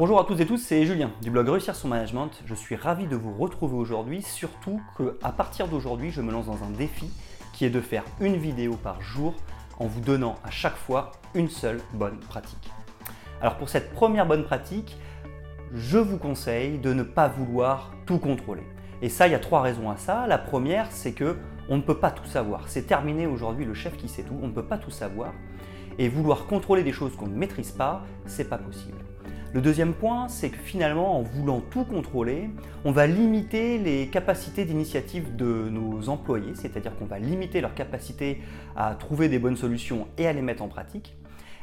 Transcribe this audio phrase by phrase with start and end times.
[0.00, 2.30] Bonjour à tous et tous, c'est Julien du blog Réussir son management.
[2.46, 6.64] Je suis ravi de vous retrouver aujourd'hui, surtout qu'à partir d'aujourd'hui, je me lance dans
[6.64, 7.10] un défi
[7.52, 9.34] qui est de faire une vidéo par jour
[9.78, 12.70] en vous donnant à chaque fois une seule bonne pratique.
[13.42, 14.96] Alors pour cette première bonne pratique,
[15.74, 18.64] je vous conseille de ne pas vouloir tout contrôler.
[19.02, 20.26] Et ça, il y a trois raisons à ça.
[20.26, 21.36] La première, c'est que
[21.68, 22.70] on ne peut pas tout savoir.
[22.70, 25.34] C'est terminé aujourd'hui le chef qui sait tout, on ne peut pas tout savoir.
[25.98, 28.96] Et vouloir contrôler des choses qu'on ne maîtrise pas, c'est pas possible.
[29.52, 32.50] Le deuxième point, c'est que finalement, en voulant tout contrôler,
[32.84, 38.40] on va limiter les capacités d'initiative de nos employés, c'est-à-dire qu'on va limiter leur capacité
[38.76, 41.16] à trouver des bonnes solutions et à les mettre en pratique.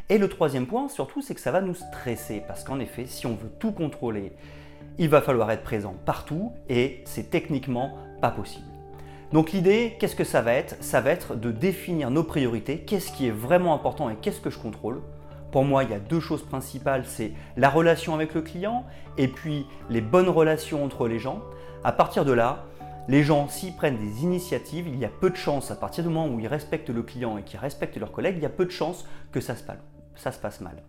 [0.09, 3.25] Et le troisième point, surtout, c'est que ça va nous stresser, parce qu'en effet, si
[3.25, 4.33] on veut tout contrôler,
[4.97, 8.65] il va falloir être présent partout, et c'est techniquement pas possible.
[9.31, 10.75] Donc l'idée, qu'est-ce que ça va être?
[10.81, 14.49] Ça va être de définir nos priorités, qu'est-ce qui est vraiment important et qu'est-ce que
[14.49, 15.01] je contrôle
[15.51, 18.85] pour moi, il y a deux choses principales, c'est la relation avec le client
[19.17, 21.41] et puis les bonnes relations entre les gens.
[21.83, 22.65] À partir de là,
[23.07, 26.09] les gens, s'ils prennent des initiatives, il y a peu de chances, à partir du
[26.09, 28.65] moment où ils respectent le client et qu'ils respectent leurs collègues, il y a peu
[28.65, 29.63] de chances que ça se,
[30.15, 30.83] ça se passe mal.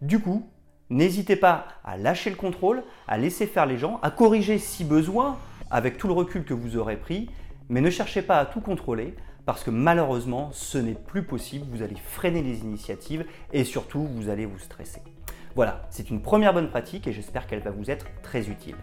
[0.00, 0.48] Du coup,
[0.90, 5.36] n'hésitez pas à lâcher le contrôle, à laisser faire les gens, à corriger si besoin,
[5.70, 7.28] avec tout le recul que vous aurez pris,
[7.68, 9.16] mais ne cherchez pas à tout contrôler,
[9.48, 14.28] parce que malheureusement, ce n'est plus possible, vous allez freiner les initiatives et surtout, vous
[14.28, 15.00] allez vous stresser.
[15.54, 18.76] Voilà, c'est une première bonne pratique et j'espère qu'elle va vous être très utile.